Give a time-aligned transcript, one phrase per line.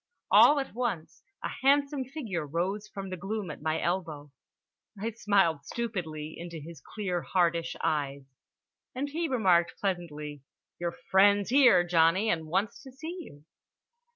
[0.31, 4.31] All at once a handsome figure rose from the gloom at my elbow.
[4.99, 8.23] I smiled stupidly into his clear hardish eyes.
[8.95, 10.41] And he remarked pleasantly:
[10.79, 13.45] "Your friend's here, Johnny, and wants to see you."